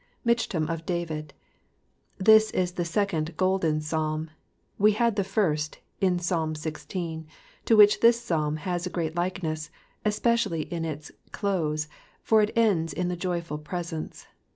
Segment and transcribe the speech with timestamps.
[0.25, 1.31] Michtam of David.
[2.17, 4.29] This is the second golden Psahn,
[4.79, 7.27] we had the first in Psalm xvi.,
[7.65, 9.69] to which this Psalm has a great Wceness,
[10.03, 11.87] especially in its close,
[12.23, 14.25] for it ends in the joyful presence.